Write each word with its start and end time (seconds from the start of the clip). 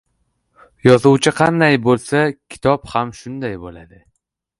•Yozuvchi 0.85 1.33
qanday 1.39 1.77
bo‘lsa, 1.87 2.21
kitob 2.55 2.89
ham 2.95 3.13
shunday 3.19 3.55
bo‘ladi. 3.67 4.01